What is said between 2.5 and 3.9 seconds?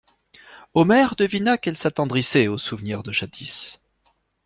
souvenir de jadis.